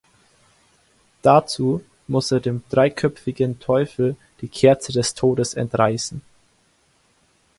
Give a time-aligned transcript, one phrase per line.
[1.21, 6.23] Dazu muss er dem dreiköpfigen Teufel die Kerze des Todes entreißen.